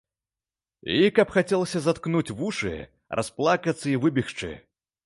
І 0.93 1.09
каб 1.19 1.35
хацелася 1.35 1.83
заткнуць 1.89 2.35
вушы, 2.41 2.75
расплакацца 3.21 3.87
і 3.97 3.97
выбегчы! 4.09 4.53